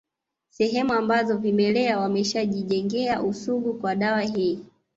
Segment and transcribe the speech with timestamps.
[0.49, 4.59] Sehemu ambazo vimelea wameshajijengea usugu kwa dawa hii